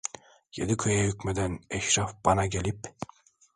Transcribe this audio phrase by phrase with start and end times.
[0.57, 2.79] Yedi köye hükmeden eşraf bana gelip: